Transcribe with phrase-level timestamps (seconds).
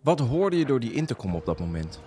[0.00, 2.00] Wat hoorde je door die intercom op dat moment?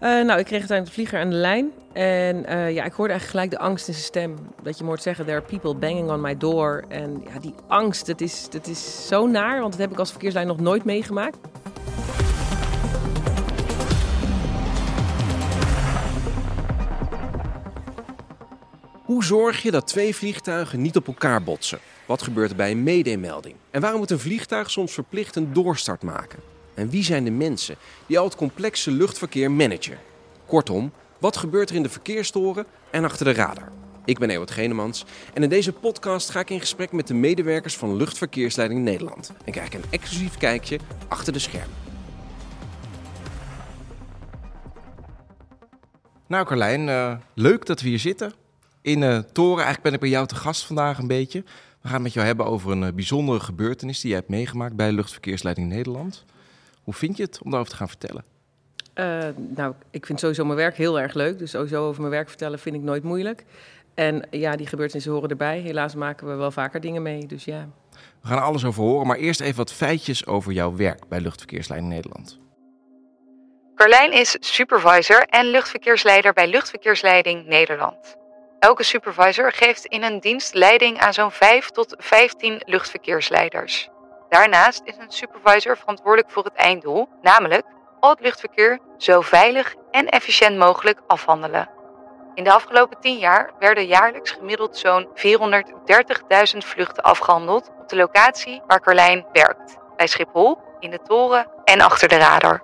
[0.00, 1.70] Uh, nou, ik kreeg uiteindelijk de vlieger aan de lijn.
[1.92, 4.36] En uh, ja, ik hoorde eigenlijk gelijk de angst in zijn stem.
[4.62, 6.84] Dat je hoort zeggen, there are people banging on my door.
[6.88, 9.60] En ja, die angst, dat is, dat is zo naar.
[9.60, 11.38] Want dat heb ik als verkeerslijn nog nooit meegemaakt.
[19.04, 21.78] Hoe zorg je dat twee vliegtuigen niet op elkaar botsen?
[22.06, 23.54] Wat gebeurt er bij een medemelding?
[23.70, 26.51] En waarom moet een vliegtuig soms verplicht een doorstart maken?
[26.74, 27.76] En wie zijn de mensen
[28.06, 29.98] die al het complexe luchtverkeer managen?
[30.46, 33.72] Kortom, wat gebeurt er in de verkeerstoren en achter de radar?
[34.04, 35.04] Ik ben Ewart Genemans
[35.34, 39.32] en in deze podcast ga ik in gesprek met de medewerkers van Luchtverkeersleiding Nederland.
[39.44, 41.76] En krijg ik een exclusief kijkje achter de schermen.
[46.26, 48.32] Nou Carlijn, uh, leuk dat we hier zitten
[48.80, 49.64] in uh, Toren.
[49.64, 51.40] Eigenlijk ben ik bij jou te gast vandaag een beetje.
[51.80, 54.76] We gaan het met jou hebben over een uh, bijzondere gebeurtenis die jij hebt meegemaakt
[54.76, 56.24] bij Luchtverkeersleiding Nederland.
[56.82, 58.24] Hoe vind je het om daarover te gaan vertellen?
[58.94, 61.38] Uh, nou, ik vind sowieso mijn werk heel erg leuk.
[61.38, 63.44] Dus sowieso over mijn werk vertellen vind ik nooit moeilijk.
[63.94, 65.58] En ja, die gebeurtenissen horen erbij.
[65.58, 67.68] Helaas maken we wel vaker dingen mee, dus ja.
[68.20, 71.20] We gaan er alles over horen, maar eerst even wat feitjes over jouw werk bij
[71.20, 72.38] Luchtverkeersleiding Nederland.
[73.74, 78.16] Carlijn is supervisor en luchtverkeersleider bij Luchtverkeersleiding Nederland.
[78.58, 83.88] Elke supervisor geeft in een dienst leiding aan zo'n 5 tot 15 luchtverkeersleiders.
[84.32, 87.66] Daarnaast is een supervisor verantwoordelijk voor het einddoel, namelijk
[88.00, 91.70] al het luchtverkeer zo veilig en efficiënt mogelijk afhandelen.
[92.34, 98.62] In de afgelopen 10 jaar werden jaarlijks gemiddeld zo'n 430.000 vluchten afgehandeld op de locatie
[98.66, 102.62] waar Carlijn werkt, bij Schiphol, in de toren en achter de radar.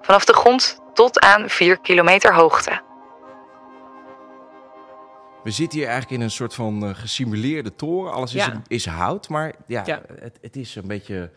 [0.00, 2.80] Vanaf de grond tot aan 4 kilometer hoogte.
[5.44, 8.12] We zitten hier eigenlijk in een soort van uh, gesimuleerde toren.
[8.12, 8.62] Alles is, Ja.
[8.66, 10.02] is hout, maar ja, Ja.
[10.20, 11.30] Het, het is een beetje...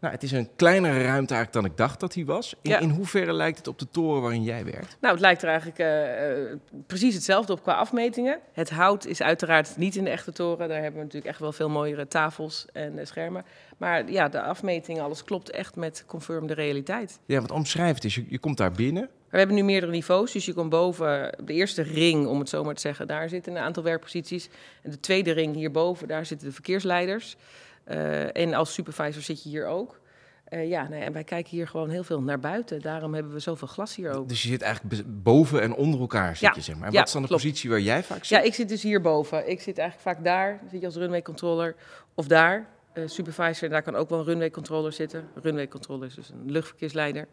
[0.00, 2.54] Nou, het is een kleinere ruimte eigenlijk dan ik dacht dat hij was.
[2.62, 2.78] In, Ja.
[2.78, 4.96] in hoeverre lijkt het op de toren waarin jij werkt?
[5.00, 6.56] Nou, het lijkt er eigenlijk eh, eh,
[6.86, 8.38] precies hetzelfde op qua afmetingen.
[8.52, 10.68] Het hout is uiteraard niet in de echte toren.
[10.68, 13.44] Daar hebben we natuurlijk echt wel veel mooiere tafels en eh, schermen.
[13.76, 17.18] Maar ja, de afmetingen, alles klopt echt met conform de realiteit.
[17.26, 19.08] Ja, wat omschrijf het is, je, je komt daar binnen.
[19.36, 22.64] We hebben nu meerdere niveaus, dus je komt boven de eerste ring, om het zo
[22.64, 24.48] maar te zeggen, daar zitten een aantal werkposities.
[24.82, 27.36] En de tweede ring hierboven, daar zitten de verkeersleiders.
[27.84, 30.00] Eh, en als supervisor zit je hier ook.
[30.44, 32.80] Eh, ja, nee, en wij kijken hier gewoon heel veel naar buiten.
[32.80, 34.28] Daarom hebben we zoveel glas hier ook.
[34.28, 36.52] Dus je zit eigenlijk boven en onder elkaar, zit Ja.
[36.54, 36.86] je, zeg maar.
[36.86, 37.42] En Ja, wat is dan de klopt.
[37.42, 38.28] positie waar jij vaak zit?
[38.38, 39.50] Ja, ik zit dus hierboven.
[39.50, 41.74] Ik zit eigenlijk vaak daar, zit je als runway controller.
[42.14, 45.28] Of daar, eh, supervisor, daar kan ook wel een runway controller zitten.
[45.42, 47.26] Runway controller is dus een luchtverkeersleider.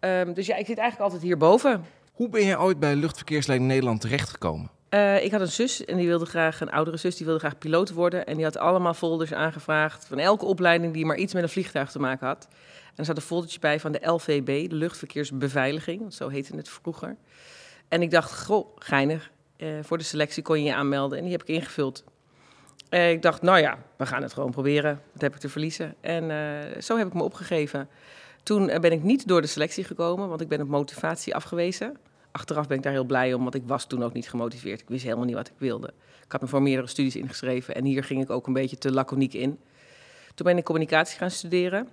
[0.00, 1.84] Ehm, dus ja, ik zit eigenlijk altijd hierboven.
[2.12, 4.70] Hoe ben je ooit bij Luchtverkeersleiding Nederland terechtgekomen?
[4.88, 7.58] Eh, ik had een zus en die wilde graag, een oudere zus, die wilde graag
[7.58, 8.26] piloot worden.
[8.26, 11.90] En die had allemaal folders aangevraagd van elke opleiding die maar iets met een vliegtuig
[11.90, 12.48] te maken had.
[12.84, 16.68] En er zat een foldertje bij van de LVB, de luchtverkeersbeveiliging, want zo heette het
[16.68, 17.16] vroeger.
[17.88, 19.30] En ik dacht, goh, geinig.
[19.56, 22.04] Eh, voor de selectie kon je je aanmelden en die heb ik ingevuld.
[22.88, 25.00] Eh, ik dacht, nou ja, we gaan het gewoon proberen.
[25.12, 25.94] Wat heb ik te verliezen?
[26.00, 26.24] En
[26.82, 27.88] zo heb ik me opgegeven.
[28.42, 31.96] Toen eh, ben ik niet door de selectie gekomen, want ik ben op motivatie afgewezen.
[32.30, 34.80] Achteraf ben ik daar heel blij om, want ik was toen ook niet gemotiveerd.
[34.80, 35.92] Ik wist helemaal niet wat ik wilde.
[36.24, 38.92] Ik had me voor meerdere studies ingeschreven en hier ging ik ook een beetje te
[38.92, 39.58] laconiek in.
[40.34, 41.88] Toen ben ik communicatie gaan studeren.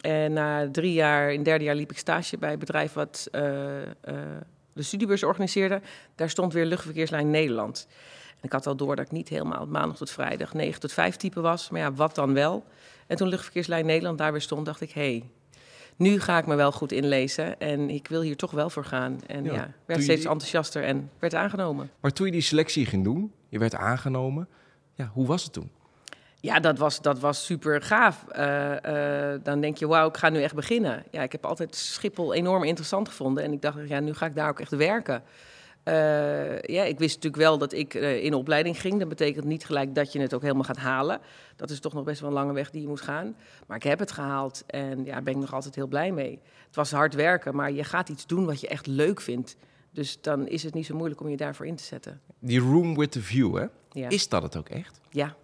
[0.00, 3.28] En na drie jaar, in het derde jaar liep ik stage bij het bedrijf wat
[3.30, 3.88] eh, eh,
[4.72, 5.80] de studiebeurs organiseerde.
[6.14, 7.86] Daar stond weer Luchtverkeerslijn Nederland.
[8.30, 11.16] En ik had al door dat ik niet helemaal maandag tot vrijdag 9 tot 5
[11.16, 11.70] type was.
[11.70, 12.64] Maar ja, wat dan wel?
[13.06, 14.90] En toen Luchtverkeerslijn Nederland daar weer stond, dacht ik...
[14.90, 15.30] hé, hey,
[15.96, 19.20] nu ga ik me wel goed inlezen en ik wil hier toch wel voor gaan.
[19.26, 21.90] En Ja, werd steeds die- enthousiaster en werd aangenomen.
[22.00, 24.48] Maar toen je die selectie ging doen, je werd aangenomen.
[24.94, 25.70] Ja, hoe was het toen?
[26.40, 28.24] Ja, dat was, dat was super gaaf.
[28.28, 31.04] Eh, eh, dan denk je, wauw, ik ga nu echt beginnen.
[31.10, 33.44] Ja, ik heb altijd Schiphol enorm interessant gevonden.
[33.44, 35.22] En ik dacht, ja, nu ga ik daar ook echt werken.
[35.82, 38.98] Eh, ja, ik wist natuurlijk wel dat ik eh, in opleiding ging.
[38.98, 41.20] Dat betekent niet gelijk dat je het ook helemaal gaat halen.
[41.56, 43.36] Dat is toch nog best wel een lange weg die je moet gaan.
[43.66, 46.40] Maar ik heb het gehaald en ja, daar ben ik nog altijd heel blij mee.
[46.66, 49.56] Het was hard werken, maar je gaat iets doen wat je echt leuk vindt.
[49.90, 52.20] Dus dan is het niet zo moeilijk om je daarvoor in te zetten.
[52.38, 53.66] Die room with the view, hè?
[53.90, 54.08] Ja.
[54.08, 55.00] Is dat het ook echt?
[55.10, 55.36] Ja,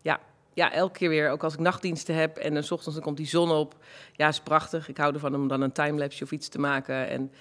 [0.00, 0.20] ja.
[0.54, 1.30] Ja, elke keer weer.
[1.30, 3.76] Ook als ik nachtdiensten heb en dan 's ochtends dan komt die zon op.
[4.12, 4.88] Ja, is prachtig.
[4.88, 7.08] Ik hou ervan om dan een timelapse of iets te maken.
[7.08, 7.32] En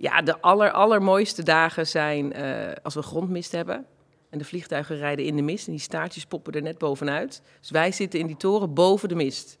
[0.00, 3.86] ja, de aller, allermooiste dagen zijn eh, als we grondmist hebben.
[4.30, 7.42] En de vliegtuigen rijden in de mist en die staartjes poppen er net bovenuit.
[7.60, 9.58] Dus wij zitten in die toren boven de mist.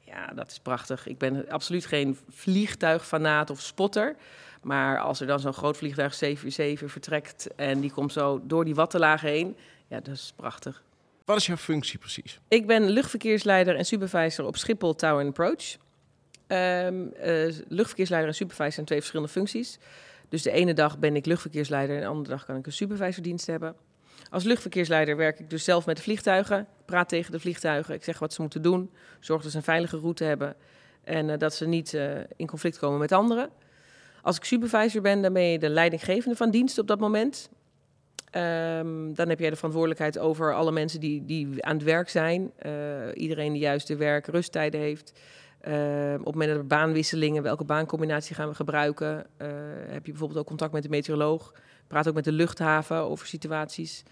[0.00, 1.06] Ja, dat is prachtig.
[1.06, 4.16] Ik ben absoluut geen vliegtuigfanaat of spotter.
[4.62, 8.74] Maar als er dan zo'n groot vliegtuig 747 vertrekt en die komt zo door die
[8.74, 9.56] wattenlagen heen.
[9.86, 10.82] Ja, dat is prachtig.
[11.24, 12.40] Wat is jouw functie precies?
[12.48, 15.76] Ik ben luchtverkeersleider en supervisor op Schiphol Tower and Approach.
[16.48, 19.78] Ehm, eh, luchtverkeersleider en supervisor zijn twee verschillende functies.
[20.28, 23.46] Dus de ene dag ben ik luchtverkeersleider en de andere dag kan ik een supervisordienst
[23.46, 23.74] hebben.
[24.30, 26.66] Als luchtverkeersleider werk ik dus zelf met de vliegtuigen.
[26.84, 27.94] Praat tegen de vliegtuigen.
[27.94, 28.90] Ik zeg wat ze moeten doen.
[29.20, 30.56] Zorg dat ze een veilige route hebben.
[31.04, 33.50] En uh, dat ze niet uh, in conflict komen met anderen.
[34.22, 37.48] Als ik supervisor ben, dan ben je de leidinggevende van dienst op dat moment.
[38.36, 42.52] Um, dan heb jij de verantwoordelijkheid over alle mensen die, die aan het werk zijn.
[43.14, 45.12] Iedereen die juist de werk-rusttijden heeft.
[45.68, 45.74] Uh,
[46.12, 49.26] op het moment dat er baanwisselingen, welke baancombinatie gaan we gebruiken?
[49.42, 49.48] Uh,
[49.88, 51.52] heb je bijvoorbeeld ook contact met de meteoroloog?
[51.86, 54.02] Praat ook met de luchthaven over situaties.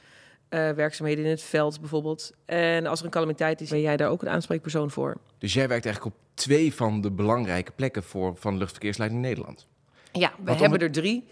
[0.51, 2.33] Uh, werkzaamheden in het veld bijvoorbeeld.
[2.45, 5.17] En als er een calamiteit is, ben jij daar ook een aanspreekpersoon voor.
[5.39, 9.67] Dus jij werkt eigenlijk op twee van de belangrijke plekken voor, van luchtverkeersleiding Nederland?
[10.13, 11.27] Ja, we Want hebben om- er drie.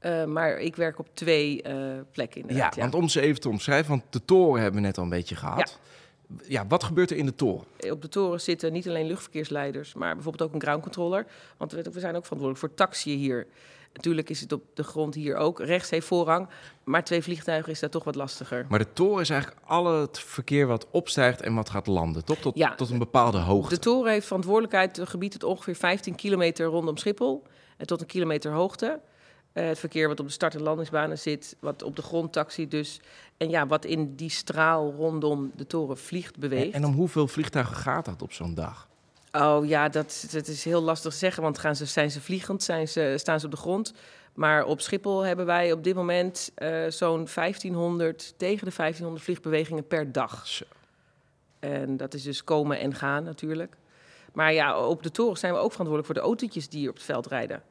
[0.00, 1.72] Uh, maar ik werk op twee uh,
[2.12, 2.76] plekken Ja, inderdaad.
[2.76, 5.36] want om ze even te omschrijven, want de toren hebben we net al een beetje
[5.36, 5.58] gehad.
[5.68, 5.92] Ja.
[6.68, 7.64] Wat gebeurt er in de toren?
[7.90, 11.26] Op de toren zitten niet alleen luchtverkeersleiders, maar bijvoorbeeld ook een ground controller.
[11.56, 13.46] Want we, zijn ook verantwoordelijk voor taxiën hier.
[13.92, 15.60] Natuurlijk is het op de grond hier ook.
[15.60, 16.48] Rechts heeft voorrang,
[16.84, 18.66] maar twee vliegtuigen is dat toch wat lastiger.
[18.68, 22.38] Maar de toren is eigenlijk al het verkeer wat opstijgt en wat gaat landen, toch?
[22.38, 22.74] Tot, Ja.
[22.74, 23.74] tot een bepaalde hoogte.
[23.74, 27.42] De toren heeft verantwoordelijkheid, het gebied het ongeveer 15 kilometer rondom Schiphol
[27.76, 29.00] en tot een kilometer hoogte.
[29.54, 32.68] Uh, het verkeer wat op de start- en landingsbanen zit, wat op de grond taxi
[32.68, 33.00] dus.
[33.36, 36.74] En ja, wat in die straal rondom de toren vliegt, beweegt.
[36.74, 38.88] En, en om hoeveel vliegtuigen gaat dat op zo'n dag?
[39.32, 42.62] Oh ja, dat, dat is heel lastig te zeggen, want gaan ze, zijn ze vliegend,
[42.62, 43.92] zijn ze, staan ze op de grond.
[44.34, 49.86] Maar op Schiphol hebben wij op dit moment uh, zo'n 1500, tegen de 1500 vliegbewegingen
[49.86, 50.46] per dag.
[50.46, 50.64] Zo.
[51.58, 53.76] En dat is dus komen en gaan natuurlijk.
[54.32, 56.94] Maar ja, op de toren zijn we ook verantwoordelijk voor de autootjes die hier op
[56.94, 57.62] het veld rijden.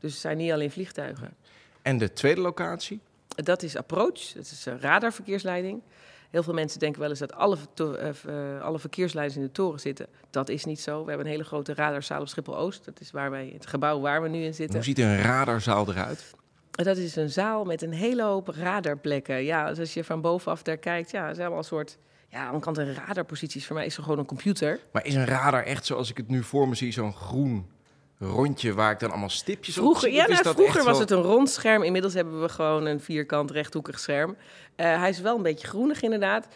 [0.00, 1.34] Dus het zijn niet alleen vliegtuigen.
[1.82, 3.00] En de tweede locatie?
[3.28, 5.82] Dat is approach, dat is radarverkeersleiding.
[6.30, 10.06] Heel veel mensen denken wel eens dat alle, uh, alle verkeersleiders in de toren zitten.
[10.30, 11.02] Dat is niet zo.
[11.02, 12.84] We hebben een hele grote radarzaal op Schiphol-Oost.
[12.84, 14.74] Dat is waar wij, het gebouw waar we nu in zitten.
[14.74, 16.34] Hoe ziet een radarzaal eruit?
[16.70, 19.44] Dat is een zaal met een hele hoop radarplekken.
[19.44, 21.98] Ja, dus als je van bovenaf daar kijkt, ja, het zijn allemaal een soort...
[22.28, 23.66] Ja, aan de kant een radarposities.
[23.66, 24.80] Voor mij is er gewoon een computer.
[24.92, 27.66] Maar is een radar echt zoals ik het nu voor me zie, zo'n groen
[28.18, 30.12] rondje waar ik dan allemaal stipjes vroeger, op zie?
[30.12, 31.82] Ja, nou, vroeger was het een rond scherm.
[31.82, 34.30] Inmiddels hebben we gewoon een vierkant rechthoekig scherm.
[34.30, 34.36] Uh,
[34.76, 36.48] hij is wel een beetje groenig inderdaad.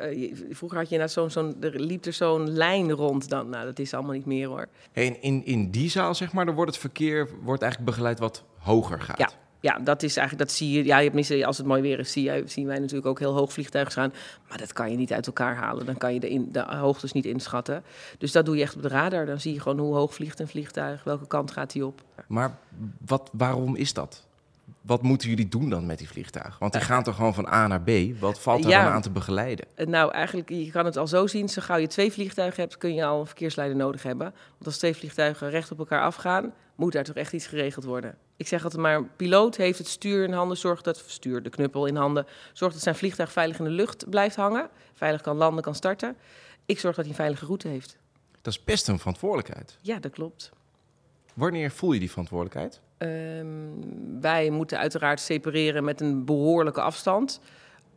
[0.00, 3.48] Uh, vroeger had je inderdaad zo'n, zo'n, er liep er zo'n lijn rond dan.
[3.48, 4.66] Nou, dat is allemaal niet meer hoor.
[4.92, 8.44] Hey, in, in die zaal, zeg maar, dan wordt het verkeer wordt eigenlijk begeleid wat
[8.58, 9.18] hoger gaat.
[9.18, 9.30] Ja.
[9.66, 10.84] Ja, dat is eigenlijk, dat zie je.
[10.84, 13.52] Ja, je als het mooi weer is, zie je, zien wij natuurlijk ook heel hoog
[13.52, 14.12] vliegtuigen gaan.
[14.48, 15.86] Maar dat kan je niet uit elkaar halen.
[15.86, 17.84] Dan kan je de, in, de hoogtes niet inschatten.
[18.18, 19.26] Dus dat doe je echt op de radar.
[19.26, 22.02] Dan zie je gewoon hoe hoog vliegt een vliegtuig, welke kant gaat hij op.
[22.26, 22.58] Maar
[23.06, 24.26] wat, waarom is dat?
[24.86, 26.56] Wat moeten jullie doen dan met die vliegtuigen?
[26.58, 27.90] Want die gaan toch gewoon van A naar B?
[28.20, 28.84] Wat valt er Ja.
[28.84, 29.66] dan aan te begeleiden?
[29.76, 31.48] Nou, eigenlijk, je kan het al zo zien.
[31.48, 34.26] Zo gauw je twee vliegtuigen hebt, kun je al een verkeersleider nodig hebben.
[34.50, 38.16] Want als twee vliegtuigen recht op elkaar afgaan, moet daar toch echt iets geregeld worden.
[38.36, 41.50] Ik zeg altijd maar, een piloot heeft het stuur in handen, zorgt dat, stuur de
[41.50, 45.36] knuppel in handen, zorgt dat zijn vliegtuig veilig in de lucht blijft hangen, veilig kan
[45.36, 46.16] landen, kan starten.
[46.66, 47.96] Ik zorg dat hij een veilige route heeft.
[48.42, 49.76] Dat is best een verantwoordelijkheid.
[49.82, 50.50] Ja, dat klopt.
[51.34, 52.80] Wanneer voel je die verantwoordelijkheid?
[52.98, 57.40] Um, wij moeten uiteraard separeren met een behoorlijke afstand.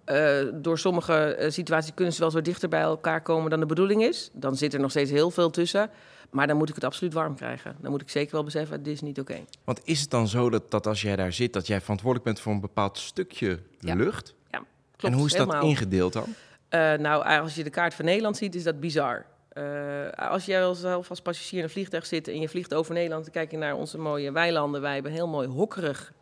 [0.06, 3.66] Uh, door sommige uh, situaties kunnen ze wel zo dichter bij elkaar komen dan de
[3.66, 4.30] bedoeling is.
[4.34, 5.90] Dan zit er nog steeds heel veel tussen.
[6.30, 7.76] Maar dan moet ik het absoluut warm krijgen.
[7.82, 9.32] Dan moet ik zeker wel beseffen, dit is niet oké.
[9.32, 9.46] Okay.
[9.64, 12.40] Want is het dan zo dat, dat als jij daar zit, dat jij verantwoordelijk bent
[12.40, 13.96] voor een bepaald stukje ja.
[13.96, 14.36] lucht?
[14.48, 15.04] Ja, klopt.
[15.04, 15.62] En hoe is helemaal.
[15.62, 16.26] dat ingedeeld dan?
[16.70, 19.26] Uh, nou, als je de kaart van Nederland ziet, is dat bizar.
[19.54, 23.24] Uh, als jij zelf als passagier in een vliegtuig zit en je vliegt over Nederland,
[23.24, 24.82] dan kijk je naar onze mooie weilanden.
[24.82, 26.14] Wij hebben heel mooi hokkerig.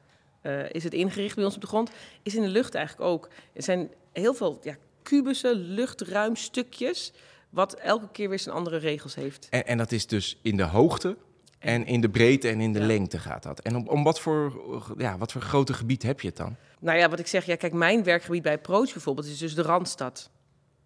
[0.43, 1.91] Uh, is het ingericht bij ons op de grond?
[2.23, 3.29] Is in de lucht eigenlijk ook.
[3.53, 7.13] Er zijn heel veel ja, kubussen, luchtruimstukjes,
[7.49, 9.47] wat elke keer weer zijn andere regels heeft.
[9.49, 11.17] En, en dat is dus in de hoogte
[11.59, 12.85] en in de breedte en in de ja.
[12.85, 13.59] lengte gaat dat.
[13.59, 14.61] En om, om wat, voor,
[14.97, 16.55] ja, wat voor grote gebied heb je het dan?
[16.79, 19.61] Nou ja, wat ik zeg, ja, kijk, mijn werkgebied bij Approach bijvoorbeeld is dus de
[19.61, 20.29] Randstad.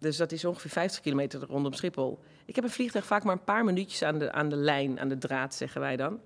[0.02, 2.18] Dus dat is ongeveer 50 kilometer rondom Schiphol.
[2.44, 5.08] Ik heb een vliegtuig vaak maar een paar minuutjes aan de, aan de lijn, aan
[5.08, 6.20] de draad, zeggen wij dan.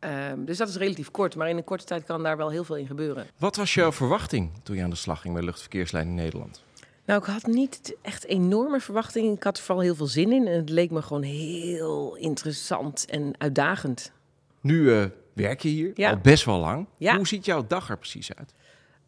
[0.00, 2.64] Um, dus dat is relatief kort, maar in een korte tijd kan daar wel heel
[2.64, 3.26] veel in gebeuren.
[3.38, 6.62] Wat was jouw verwachting toen je aan de slag ging bij Luchtverkeersleiding Nederland?
[7.04, 9.32] Nou, ik had niet echt enorme verwachtingen.
[9.32, 13.06] Ik had er vooral heel veel zin in en het leek me gewoon heel interessant
[13.06, 14.12] en uitdagend.
[14.60, 16.10] Nu uh, werk je hier ja.
[16.10, 16.86] al best wel lang.
[16.96, 17.16] Ja.
[17.16, 18.54] Hoe ziet jouw dag er precies uit?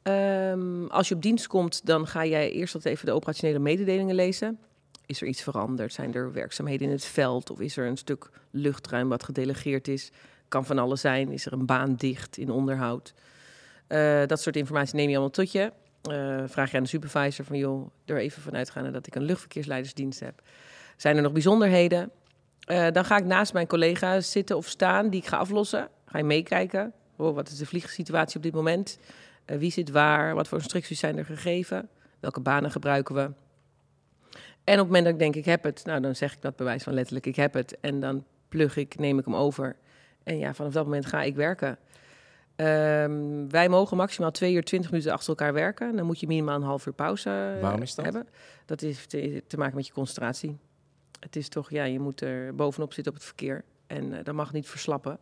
[0.09, 4.15] Um, als je op dienst komt, dan ga jij eerst altijd even de operationele mededelingen
[4.15, 4.59] lezen.
[5.07, 5.93] Is er iets veranderd?
[5.93, 7.51] Zijn er werkzaamheden in het veld?
[7.51, 10.11] Of is er een stuk luchtruim wat gedelegeerd is?
[10.49, 11.33] Kan van alles zijn.
[11.33, 13.15] Is er een baan dicht in onderhoud?
[13.89, 15.73] Uh, dat soort informatie neem je allemaal tot je.
[16.11, 19.23] Uh, vraag je aan de supervisor van, joh, er even vanuit gaan dat ik een
[19.23, 20.43] luchtverkeersleidersdienst heb.
[20.97, 22.11] Zijn er nog bijzonderheden?
[22.61, 25.89] Eh, dan ga ik naast mijn collega zitten of staan die ik ga aflossen.
[26.07, 26.93] Ga je meekijken.
[27.17, 28.99] Oh, wat is de vliegsituatie op dit moment?
[29.47, 30.35] Uh, wie zit waar?
[30.35, 31.89] Wat voor instructies zijn er gegeven?
[32.21, 33.31] Welke banen gebruiken we?
[34.65, 36.57] En op het moment dat ik denk ik heb het, nou dan zeg ik dat
[36.57, 37.81] bewijs van letterlijk ik heb het.
[37.81, 39.77] En dan plug ik, neem ik hem over.
[40.23, 41.79] En ja, vanaf dat moment ga ik werken.
[42.57, 45.97] Um, wij mogen maximaal twee uur twintig minuten achter elkaar werken.
[45.97, 48.05] Dan moet je minimaal een half uur pauze eh, Waarom is dat?
[48.05, 48.27] hebben.
[48.65, 50.59] Dat heeft te, te, maken met je concentratie.
[51.21, 53.65] Het is toch, ja, je moet er bovenop zitten op het verkeer.
[53.87, 55.19] En uh, dat mag niet verslappen.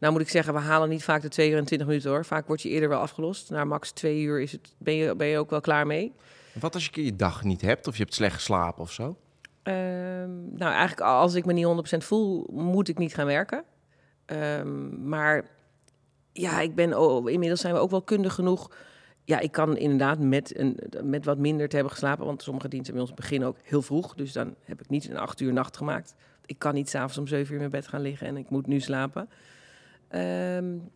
[0.00, 2.24] Nou moet ik zeggen, we halen niet vaak de twee uur en twintig minuten hoor.
[2.24, 3.50] Vaak word je eerder wel afgelost.
[3.50, 6.12] Na max twee uur is het, ben, je, ben je ook wel klaar mee.
[6.60, 9.16] Wat als je je dag niet hebt of je hebt slecht geslapen of zo?
[9.62, 13.64] Um, nou, eigenlijk als ik me niet 100% voel, moet ik niet gaan werken.
[14.26, 15.44] Um, maar
[16.32, 18.70] ja, ik ben, oh, inmiddels zijn we ook wel kundig genoeg.
[19.24, 22.26] Ja, ik kan inderdaad met, een, met wat minder te hebben geslapen.
[22.26, 24.14] Want sommige diensten bij ons beginnen ook heel vroeg.
[24.14, 26.14] Dus dan heb ik niet een acht uur nacht gemaakt.
[26.46, 28.66] Ik kan niet s'avonds om zeven uur in mijn bed gaan liggen en ik moet
[28.66, 29.28] nu slapen.
[30.14, 30.90] Um,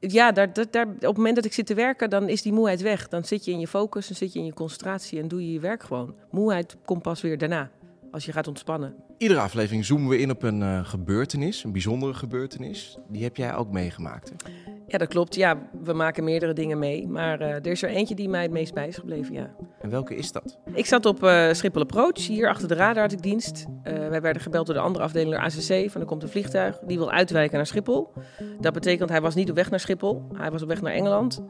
[0.00, 2.80] ja, daar, daar, op het moment dat ik zit te werken, dan is die moeheid
[2.80, 3.08] weg.
[3.08, 5.52] Dan zit je in je focus, dan zit je in je concentratie en doe je
[5.52, 6.14] je werk gewoon.
[6.30, 7.70] Moeheid komt pas weer daarna,
[8.10, 8.94] als je gaat ontspannen.
[9.18, 12.98] Iedere aflevering zoomen we in op een uh, gebeurtenis, een bijzondere gebeurtenis.
[13.08, 14.28] Die heb jij ook meegemaakt.
[14.30, 14.77] Hè?
[14.88, 15.34] Ja, dat klopt.
[15.34, 17.08] Ja, we maken meerdere dingen mee.
[17.08, 19.50] Maar uh, er is er eentje die mij het meest bij is gebleven, ja.
[19.80, 20.58] En welke is dat?
[20.72, 22.26] Ik zat op uh, Schiphol Approach.
[22.26, 23.66] Hier achter de radar had ik dienst.
[23.68, 25.90] Uh, wij werden gebeld door de andere afdeling, door ACC.
[25.90, 26.78] Van er komt een vliegtuig.
[26.78, 28.12] Die wil uitwijken naar Schiphol.
[28.60, 30.22] Dat betekent, hij was niet op weg naar Schiphol.
[30.32, 31.42] Hij was op weg naar Engeland.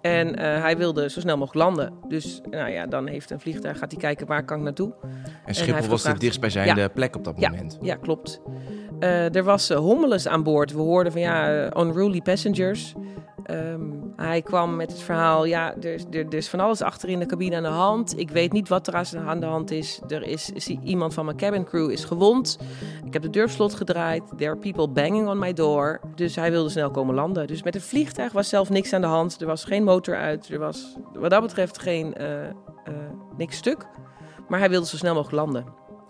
[0.00, 1.92] En hij wilde zo snel mogelijk landen.
[2.08, 4.94] Dus nou ja, dan heeft een vliegtuig, gaat hij kijken waar kan ik naartoe.
[5.44, 6.88] En Schiphol en was de dichtstbijzijnde ja.
[6.88, 7.78] plek op dat moment?
[7.80, 8.40] Ja, ja klopt.
[9.00, 10.72] Er was hommeles aan boord.
[10.72, 12.94] We hoorden van ja, unruly passengers.
[13.50, 17.26] Um, hij kwam met het verhaal, ja, er, er, is van alles achter in de
[17.26, 18.18] cabine aan de hand.
[18.18, 18.94] Ik weet niet wat er
[19.26, 20.00] aan de hand is.
[20.08, 22.58] Er is, is iemand van mijn cabin crew is gewond.
[23.04, 24.22] Ik heb de deurslot gedraaid.
[24.36, 26.00] There are people banging on my door.
[26.14, 27.46] Dus hij wilde snel komen landen.
[27.46, 29.40] Dus met het vliegtuig was zelf niks aan de hand.
[29.40, 30.48] Er was geen motor uit.
[30.48, 32.14] Er was wat dat betreft geen
[33.36, 33.86] niks stuk.
[34.48, 35.64] Maar hij wilde zo snel mogelijk landen.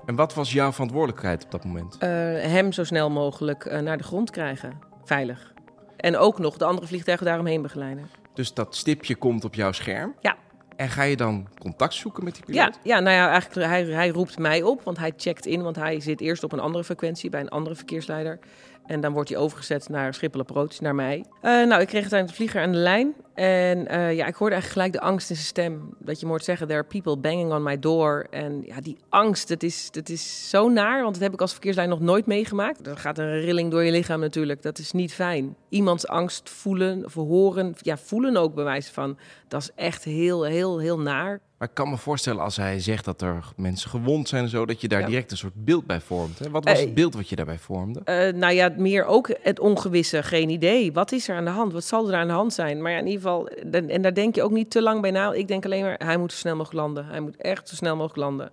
[0.07, 1.95] En wat was jouw verantwoordelijkheid op dat moment?
[1.95, 2.01] Uh,
[2.43, 4.79] hem zo snel mogelijk naar de grond krijgen.
[5.05, 5.55] Veilig.
[5.97, 8.11] En ook nog de andere vliegtuigen daaromheen begeleiden.
[8.35, 10.15] Dus dat stipje komt op jouw scherm?
[10.21, 10.37] Ja.
[10.77, 12.79] En ga je dan contact zoeken met die piloot?
[12.83, 15.77] Ja, ja nou ja, eigenlijk hij, hij roept mij op, want hij checkt in, want
[15.77, 18.39] hij zit eerst op een andere frequentie bij een andere verkeersleider.
[18.87, 21.17] En dan wordt hij overgezet naar Schiphol naar mij.
[21.17, 23.15] Uh, nou, ik kreeg uiteindelijk de vlieger aan de lijn.
[23.35, 25.95] En uh, ja, ik hoorde eigenlijk gelijk de angst in zijn stem.
[25.99, 28.27] Dat je moet zeggen, there are people banging on my door.
[28.31, 31.03] En ja, die angst, dat is, dat is zo naar.
[31.03, 32.87] Want dat heb ik als verkeersleider nog nooit meegemaakt.
[32.87, 34.63] Er gaat een rilling door je lichaam natuurlijk.
[34.63, 35.57] Dat is niet fijn.
[35.69, 39.19] Iemands angst voelen, of horen, ja, voelen ook bewijs van.
[39.49, 41.41] Dat is echt heel, heel, heel naar.
[41.59, 44.67] Maar ik kan me voorstellen als hij zegt dat er mensen gewond zijn en zo,
[44.67, 45.07] dat je daar ja.
[45.07, 46.39] direct een soort beeld bij vormt.
[46.39, 46.51] Hè?
[46.51, 48.01] Wat was het beeld wat je daarbij vormde?
[48.05, 50.93] Uh, nou ja, meer ook het ongewisse, geen idee.
[50.93, 51.73] Wat is er aan de hand?
[51.73, 52.83] Wat zal er aan de hand zijn?
[52.83, 53.49] Maar ja, in ieder geval,
[53.89, 55.33] en daar denk je ook niet te lang bij na.
[55.33, 57.07] Ik denk alleen maar, hij moet zo snel mogelijk landen.
[57.07, 58.51] Hij moet echt zo snel mogelijk landen.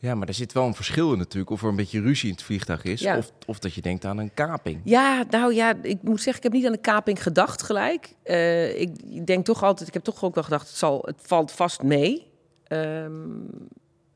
[0.00, 1.50] Ja, maar er zit wel een verschil in natuurlijk.
[1.50, 3.00] Of er een beetje ruzie in het vliegtuig is.
[3.00, 3.16] Ja.
[3.16, 4.80] Of, of dat je denkt aan een kaping.
[4.84, 8.14] Ja, nou ja, ik moet zeggen, ik heb niet aan de kaping gedacht gelijk.
[8.24, 11.52] Uh, ik denk toch altijd, ik heb toch ook wel gedacht, het, zal, het valt
[11.52, 12.27] vast mee.
[12.68, 13.46] Um,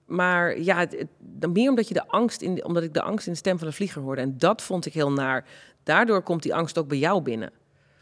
[0.06, 1.06] maar ja, het,
[1.52, 3.74] meer omdat, je de angst in, omdat ik de angst in de stem van de
[3.74, 4.20] vlieger hoorde.
[4.20, 5.44] En dat vond ik heel naar.
[5.82, 7.50] Daardoor komt die angst ook bij jou binnen.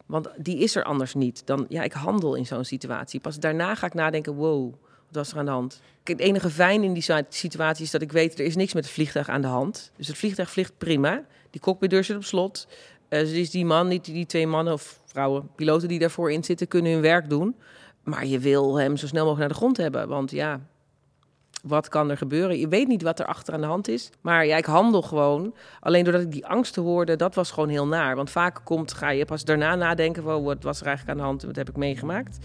[0.06, 1.46] Want die is er anders niet.
[1.46, 3.20] Dan, ja, ik handel in zo'n situatie.
[3.20, 4.72] Pas daarna ga ik nadenken, wow,
[5.06, 5.80] wat was er aan de hand?
[6.04, 8.92] Het enige fijn in die situatie is dat ik weet, er is niks met het
[8.92, 9.92] vliegtuig aan de hand.
[9.96, 11.24] Dus het vliegtuig vliegt prima.
[11.50, 12.66] Die cockpitdeur zit op slot.
[13.08, 16.68] Uh, dus die man, niet die twee mannen of vrouwen, piloten die daarvoor in zitten,
[16.68, 17.56] kunnen hun werk doen.
[18.02, 20.08] Maar je wil hem zo snel mogelijk naar de grond hebben.
[20.08, 20.60] Want ja,
[21.62, 22.58] wat kan er gebeuren?
[22.58, 24.10] Je weet niet wat er achter aan de hand is.
[24.20, 25.54] Maar ja, ik handel gewoon.
[25.80, 28.16] Alleen doordat ik die angsten hoorde, dat was gewoon heel naar.
[28.16, 30.22] Want vaak komt, ga je pas daarna nadenken...
[30.22, 31.42] Wow, wat was er eigenlijk aan de hand?
[31.42, 32.38] Wat heb ik meegemaakt?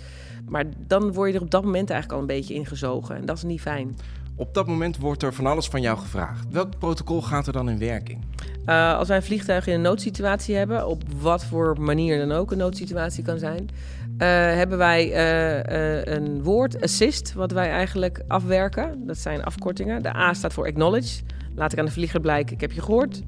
[0.45, 3.15] Maar dan word je er op dat moment eigenlijk al een beetje ingezogen.
[3.15, 3.97] En dat is niet fijn.
[4.37, 6.45] Op dat moment wordt er van alles van jou gevraagd.
[6.51, 8.25] Welk protocol gaat er dan in werking?
[8.65, 12.51] Uh, als wij een vliegtuig in een noodsituatie hebben, op wat voor manier dan ook
[12.51, 13.69] een noodsituatie kan zijn,
[14.17, 19.05] uh, hebben wij uh, een woord, assist, wat wij eigenlijk afwerken.
[19.05, 20.03] Dat zijn afkortingen.
[20.03, 21.23] De A staat voor acknowledge.
[21.55, 23.21] Laat ik aan de vlieger blijken, ik heb je gehoord.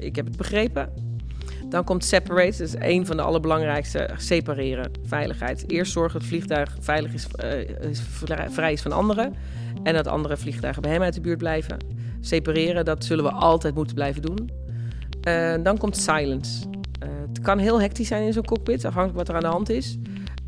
[0.00, 0.90] ik heb het begrepen.
[1.68, 4.10] Dan komt separate, dat is een van de allerbelangrijkste.
[4.16, 5.70] Separeren, veiligheid.
[5.70, 7.26] Eerst zorgen dat het vliegtuig veilig is,
[8.48, 9.34] vrij is van anderen.
[9.82, 11.76] En dat andere vliegtuigen bij hem uit de buurt blijven.
[12.20, 14.50] Separeren, dat zullen we altijd moeten blijven doen.
[15.62, 16.77] Dan komt silence.
[17.38, 19.96] Het kan heel hectisch zijn in zo'n cockpit, afhankelijk wat er aan de hand is.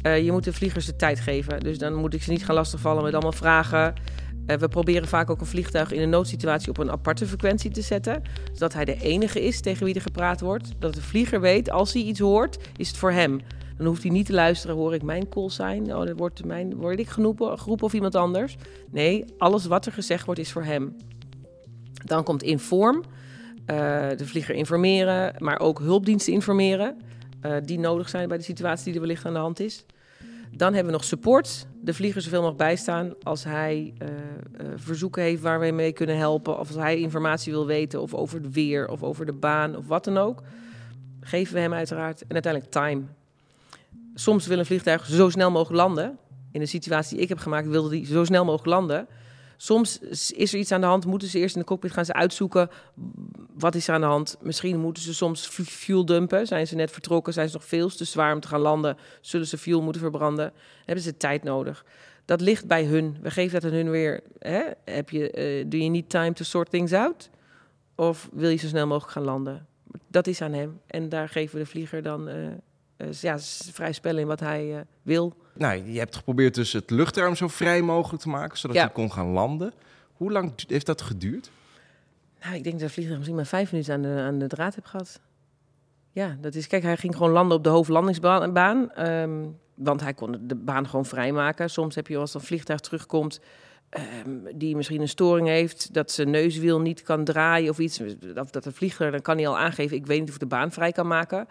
[0.03, 1.61] Uh, je moet de vliegers de tijd geven.
[1.61, 3.95] Dus dan moet ik ze niet gaan lastigvallen met allemaal vragen.
[4.47, 7.83] Eh, we proberen vaak ook een vliegtuig in een noodsituatie op een aparte frequentie te
[7.83, 8.23] zetten.
[8.53, 10.73] Zodat hij de enige is tegen wie er gepraat wordt.
[10.79, 13.41] Dat de vlieger weet, als hij iets hoort, is het voor hem.
[13.77, 15.97] Dan hoeft hij niet te luisteren, hoor ik mijn call zijn?
[15.97, 18.57] Oh, dan wordt mijn, word ik geroepen, geroepen of iemand anders?
[18.91, 20.97] Nee, alles wat er gezegd wordt is voor hem.
[22.05, 23.03] Dan komt inform,
[24.17, 26.97] de vlieger informeren, maar ook hulpdiensten informeren...
[27.47, 29.85] Uh, die nodig zijn bij de situatie die er wellicht aan de hand is.
[30.51, 31.67] Dan hebben we nog support.
[31.81, 34.09] De vlieger zoveel mogelijk bijstaan als hij uh,
[34.77, 36.59] verzoeken heeft waar we mee kunnen helpen.
[36.59, 39.87] Of als hij informatie wil weten of over het weer of over de baan of
[39.87, 40.43] wat dan ook.
[41.21, 42.23] Geven we hem uiteraard.
[42.23, 43.03] En uiteindelijk time.
[44.15, 46.19] Soms wil een vliegtuig zo snel mogelijk landen.
[46.53, 49.07] In de situatie die ik heb gemaakt wilde hij zo snel mogelijk landen.
[49.63, 49.99] Soms
[50.33, 52.69] is er iets aan de hand, moeten ze eerst in de cockpit gaan ze uitzoeken
[53.55, 54.37] wat is er aan de hand.
[54.43, 56.47] Misschien moeten ze soms fuel dumpen.
[56.47, 59.47] Zijn ze net vertrokken, zijn ze nog veel te zwaar om te gaan landen, zullen
[59.47, 60.53] ze fuel moeten verbranden.
[60.85, 61.85] hebben ze tijd nodig.
[62.25, 63.17] Dat ligt bij hun.
[63.23, 64.23] We geven dat aan hun weer.
[64.39, 64.63] Hè?
[64.85, 67.31] Heb je, uh, do you need time to sort things out?
[67.95, 69.67] Of wil je zo snel mogelijk gaan landen?
[70.07, 70.81] Dat is aan hem.
[70.87, 72.35] En daar geven we de vlieger dan uh,
[73.21, 73.39] ja,
[73.73, 75.37] vrij spel in wat hij wil.
[75.55, 78.83] Nou, je hebt geprobeerd dus het luchtruim zo vrij mogelijk te maken, zodat ja.
[78.83, 79.73] hij kon gaan landen.
[80.13, 81.51] Hoe lang heeft dat geduurd?
[82.43, 84.75] Nou, ik denk dat de vliegtuig misschien maar vijf minuten aan de, aan de draad
[84.75, 85.21] heb gehad.
[86.13, 88.53] Ja, dat is, kijk, hij ging gewoon landen op de hoofdlandingsbaan.
[88.53, 91.71] Baan, um, want hij kon de baan gewoon vrijmaken.
[91.71, 93.41] Soms heb je als een vliegtuig terugkomt,
[94.27, 98.01] um, die misschien een storing heeft, dat zijn neuswiel niet kan draaien of iets.
[98.37, 100.73] Of dat de vlieger, dan kan hij al aangeven, ik weet niet of de baan
[100.73, 101.49] vrij kan maken.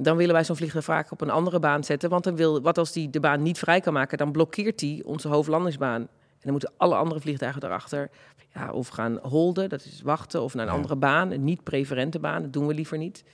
[0.00, 2.10] Dan willen wij zo'n vliegtuig vaak op een andere baan zetten.
[2.10, 5.02] Want dan wil, wat als die de baan niet vrij kan maken, dan blokkeert hij
[5.04, 6.00] onze hoofdlandingsbaan.
[6.00, 8.10] En dan moeten alle andere vliegtuigen erachter
[8.54, 12.42] ja, of gaan holden, dat is wachten, of naar een andere baan, een niet-preferente baan,
[12.42, 13.24] dat doen we liever niet.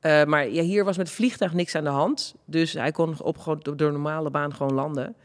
[0.00, 2.34] Uh, maar ja, hier was met het vliegtuig niks aan de hand.
[2.44, 5.16] Dus hij kon op gewoon door de normale baan gewoon landen.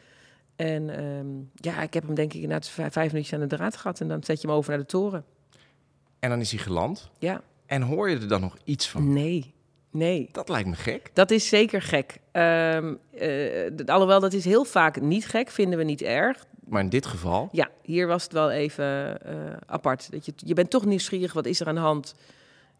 [0.55, 3.77] En um, ja, ik heb hem denk ik na vijf, vijf minuutjes aan de draad
[3.77, 3.99] gehad.
[3.99, 5.25] En dan zet je hem over naar de toren.
[6.19, 7.09] En dan is hij geland?
[7.17, 7.41] Ja.
[7.65, 9.13] En hoor je er dan nog iets van?
[9.13, 9.53] Nee.
[9.91, 10.29] Nee.
[10.31, 11.09] Dat lijkt me gek.
[11.13, 12.19] Dat is zeker gek.
[12.31, 16.45] Um, uh, alhoewel, dat is heel vaak niet gek, vinden we niet erg.
[16.67, 17.49] Maar in dit geval?
[17.51, 19.33] Ja, hier was het wel even uh,
[19.65, 20.11] apart.
[20.11, 22.15] Dat je, je bent toch nieuwsgierig, wat is er aan de hand?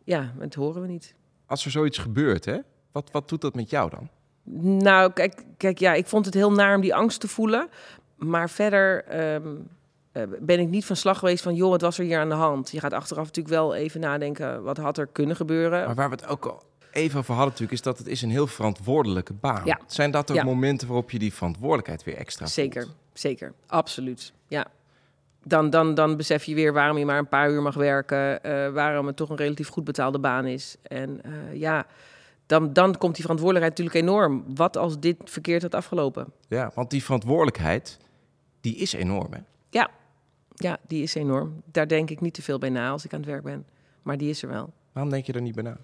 [0.04, 1.16] Ja, dat horen we niet.
[1.46, 2.58] Als er zoiets gebeurt, hè?
[2.92, 4.10] Wat, wat doet dat met jou dan?
[4.82, 7.70] Nou, kijk, kijk, ja, ik vond het heel naar om die angst te voelen.
[8.16, 9.68] Maar verder um,
[10.14, 11.56] uh, ben ik niet van slag geweest van...
[11.56, 12.72] joh, wat was er hier aan de hand?
[12.72, 14.64] Je gaat achteraf natuurlijk wel even nadenken...
[14.64, 15.86] wat had er kunnen gebeuren.
[15.86, 16.64] Maar waar we het ook al
[17.00, 17.78] even over hadden natuurlijk...
[17.80, 19.66] is dat het is een heel verantwoordelijke baan.
[19.66, 19.80] Ja.
[19.88, 20.44] Zijn dat ook Ja.
[20.44, 22.96] momenten waarop je die verantwoordelijkheid weer extra Zeker, voelt?
[23.14, 23.54] zeker.
[23.68, 24.66] Absoluut, ja.
[25.44, 28.44] Dan, dan, dan besef je weer waarom je maar een paar uur mag werken.
[28.44, 30.76] eh, waarom het toch een relatief goed betaalde baan is.
[30.82, 31.86] En eh, ja,
[32.46, 34.44] dan, dan komt die verantwoordelijkheid natuurlijk enorm.
[34.56, 36.28] Wat als dit verkeerd had afgelopen?
[36.48, 37.98] Ja, want die verantwoordelijkheid,
[38.62, 39.40] die is enorm, hè?
[39.70, 39.90] Ja,
[40.56, 41.62] ja, die is enorm.
[41.72, 43.66] Daar denk ik niet te veel bij na als ik aan het werk ben.
[44.02, 44.74] Maar die is er wel.
[44.92, 45.78] Waarom denk je er niet bij na?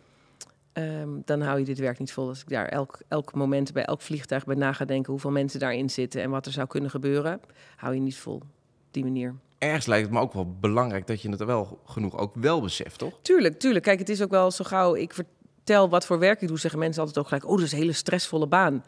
[0.76, 2.28] Ehm, dan hou je dit werk niet vol.
[2.28, 5.12] Als ik daar elk, elk moment bij elk vliegtuig bij na ga denken...
[5.12, 7.40] hoeveel mensen daarin zitten en wat er zou kunnen gebeuren...
[7.76, 8.36] hou je niet vol.
[8.36, 8.44] Op
[8.92, 9.36] die manier.
[9.58, 12.98] Ergens lijkt het me ook wel belangrijk dat je het wel genoeg ook wel beseft,
[12.98, 13.20] toch?
[13.22, 13.86] Tuurlijk, tuurlijk.
[13.86, 16.80] Kijk, het is ook wel zo gauw ik vertel wat voor werk ik doe, zeggen
[16.80, 18.84] mensen altijd ook gelijk: oh, dat is een hele stressvolle baan.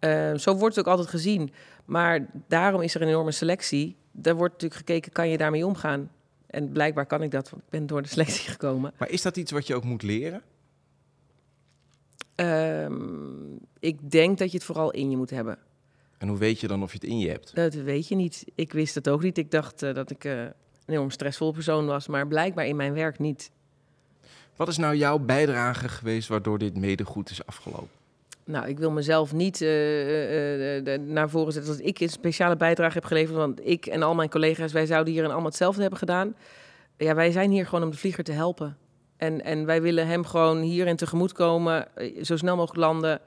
[0.00, 1.52] Uh, zo wordt het ook altijd gezien.
[1.84, 3.96] Maar daarom is er een enorme selectie.
[4.12, 6.10] Daar wordt natuurlijk gekeken, kan je daarmee omgaan?
[6.46, 8.92] En blijkbaar kan ik dat, want ik ben door de selectie gekomen.
[8.98, 10.42] Maar is dat iets wat je ook moet leren?
[12.36, 15.58] Um, ik denk dat je het vooral in je moet hebben.
[16.18, 17.54] En hoe weet je dan of je het in je hebt?
[17.54, 18.44] Dat weet je niet.
[18.54, 19.38] Ik wist het ook niet.
[19.38, 20.52] Ik dacht uh, dat ik uh, een
[20.86, 23.50] enorm stressvolle persoon was, maar blijkbaar in mijn werk niet.
[24.56, 27.88] Wat is nou jouw bijdrage geweest waardoor dit mede goed is afgelopen?
[28.44, 29.68] Nou, ik wil mezelf niet uh,
[30.98, 33.36] naar voren zetten dat ik een speciale bijdrage heb geleverd.
[33.36, 36.34] Want ik en al mijn collega's, wij zouden hier allemaal hetzelfde hebben gedaan.
[36.96, 38.76] Ja, wij zijn hier gewoon om de vlieger te helpen.
[39.16, 41.88] En, en wij willen hem gewoon hierin tegemoet komen,
[42.22, 43.20] zo snel mogelijk landen,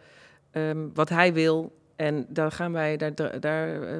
[0.52, 1.78] um, wat hij wil.
[1.96, 3.98] En daar gaan wij, daar, daar uh,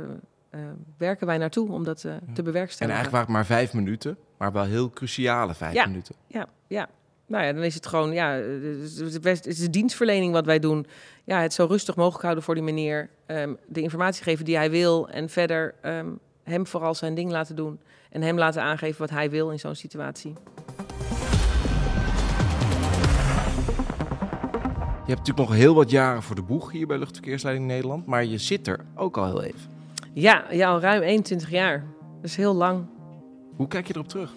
[0.52, 0.60] uh,
[0.98, 2.80] werken wij naartoe om dat uh, te bewerkstelligen.
[2.80, 6.16] En eigenlijk waren het maar vijf minuten, maar wel heel cruciale vijf ja, minuten.
[6.28, 6.90] Ja, ja.
[7.26, 10.86] Nou ja, dan is het gewoon, ja, het is de dienstverlening wat wij doen.
[11.24, 13.10] Ja, het zo rustig mogelijk houden voor die meneer.
[13.28, 17.56] Um, de informatie geven die hij wil en verder um, hem vooral zijn ding laten
[17.56, 17.80] doen.
[18.10, 20.34] En hem laten aangeven wat hij wil in zo'n situatie.
[25.10, 28.26] Je hebt natuurlijk nog heel wat jaren voor de boeg hier bij Luchtverkeersleiding Nederland, maar
[28.26, 29.70] je zit er ook al heel even.
[30.14, 31.86] Ja, ja al ruim 21 jaar.
[32.00, 32.86] Dat is heel lang.
[33.56, 34.34] Hoe kijk je erop terug?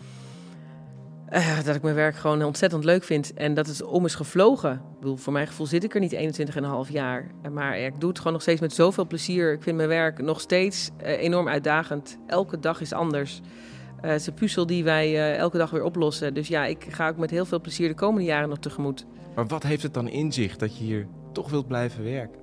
[1.33, 4.73] Uh, dat ik mijn werk gewoon ontzettend leuk vind en dat het om is gevlogen.
[4.73, 6.49] Ik bedoel, voor mijn gevoel zit ik er niet
[6.87, 7.31] 21,5 jaar.
[7.53, 9.53] Maar ik doe het gewoon nog steeds met zoveel plezier.
[9.53, 12.19] Ik vind mijn werk nog steeds uh, enorm uitdagend.
[12.27, 13.41] Elke dag is anders.
[13.97, 16.35] Uh, het is een puzzel die wij elke dag weer oplossen.
[16.35, 19.07] Dus ja, ik ga ook met heel veel plezier de komende jaren nog tegemoet.
[19.35, 22.41] Maar wat heeft het dan in zich dat je hier toch wilt blijven werken?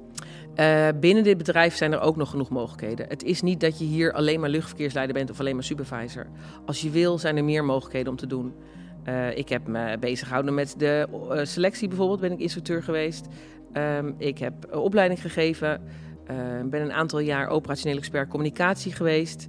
[0.56, 3.06] Uh, binnen dit bedrijf zijn er ook nog genoeg mogelijkheden.
[3.08, 6.28] Het is niet dat je hier alleen maar luchtverkeersleider bent of alleen maar supervisor.
[6.66, 8.54] Als je wil, zijn er meer mogelijkheden om te doen.
[9.08, 13.28] Uh, ik heb me bezig gehouden met de uh, selectie bijvoorbeeld, ben ik instructeur geweest.
[13.74, 15.82] Um, ik heb opleiding gegeven,
[16.70, 19.48] ben een aantal jaar operationeel expert communicatie geweest.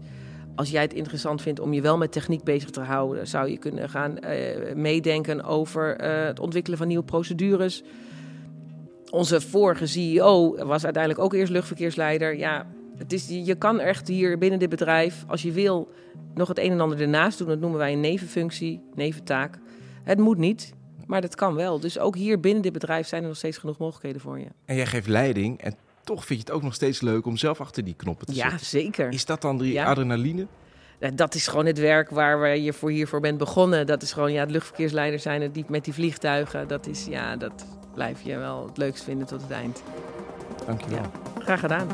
[0.60, 3.58] Als jij het interessant vindt om je wel met techniek bezig te houden, zou je
[3.58, 4.18] kunnen gaan
[4.74, 7.82] meedenken over het ontwikkelen van nieuwe procedures
[9.10, 12.36] onze vorige CEO was uiteindelijk ook eerst luchtverkeersleider.
[12.36, 15.88] Ja, het is, je kan echt hier binnen dit bedrijf, als je wil,
[16.34, 17.48] nog het een en ander ernaast doen.
[17.48, 19.58] Dat noemen wij een nevenfunctie, neventaak.
[20.02, 20.74] Het moet niet,
[21.06, 21.80] maar dat kan wel.
[21.80, 24.46] Dus ook hier binnen dit bedrijf zijn er nog steeds genoeg mogelijkheden voor je.
[24.64, 27.60] En jij geeft leiding en toch vind je het ook nog steeds leuk om zelf
[27.60, 28.52] achter die knoppen te zitten.
[28.52, 29.12] Ja, zeker.
[29.12, 30.46] Is dat dan die adrenaline?
[31.14, 33.86] Dat is gewoon het werk waar we je voor hiervoor bent begonnen.
[33.86, 36.68] Dat is gewoon ja, het luchtverkeersleider zijn het die met die vliegtuigen.
[36.68, 39.82] Dat is ja, dat, blijf je wel het leukst vinden tot het eind.
[40.66, 40.98] Dankjewel.
[40.98, 41.10] Ja,
[41.42, 41.88] graag gedaan.